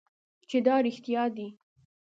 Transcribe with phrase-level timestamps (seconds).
[0.49, 1.47] چې دا رښتیا دي.